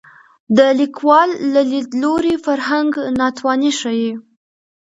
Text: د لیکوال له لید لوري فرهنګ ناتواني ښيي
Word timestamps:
د 0.57 0.59
لیکوال 0.79 1.29
له 1.53 1.61
لید 1.71 1.89
لوري 2.01 2.35
فرهنګ 2.45 2.91
ناتواني 3.19 3.71
ښيي 3.79 4.11